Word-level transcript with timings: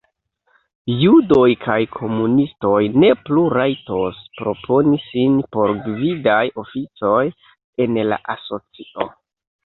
Judoj 0.99 1.49
kaj 1.63 1.73
komunistoj 1.97 2.79
ne 3.03 3.11
plu 3.27 3.43
rajtos 3.53 4.21
proponi 4.39 4.97
sin 5.03 5.35
por 5.57 5.73
gvidaj 5.89 6.39
oficoj 6.63 7.21
en 7.85 8.01
la 8.09 8.19
asocio. 8.35 9.07